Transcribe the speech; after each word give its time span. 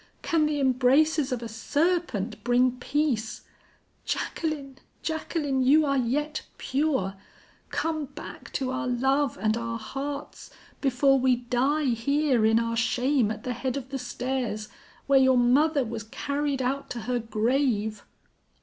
Can 0.23 0.47
the 0.47 0.59
embraces 0.59 1.31
of 1.31 1.43
a 1.43 1.47
serpent 1.47 2.43
bring 2.43 2.79
peace? 2.79 3.41
Jacqueline, 4.03 4.79
Jacqueline, 5.03 5.61
you 5.61 5.85
are 5.85 5.99
yet 5.99 6.41
pure; 6.57 7.13
come 7.69 8.05
back 8.05 8.51
to 8.53 8.71
our 8.71 8.87
love 8.87 9.37
and 9.39 9.55
our 9.55 9.77
hearts, 9.77 10.49
before 10.81 11.19
we 11.19 11.35
die 11.35 11.85
here 11.85 12.43
in 12.47 12.59
our 12.59 12.75
shame 12.75 13.29
at 13.29 13.43
the 13.43 13.53
head 13.53 13.77
of 13.77 13.89
the 13.89 13.99
stairs, 13.99 14.69
where 15.05 15.19
your 15.19 15.37
mother 15.37 15.83
was 15.85 16.01
carried 16.01 16.63
out 16.63 16.89
to 16.89 17.01
her 17.01 17.19
grave!' 17.19 18.03